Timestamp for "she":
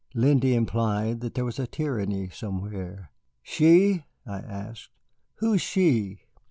3.43-4.03, 5.61-6.21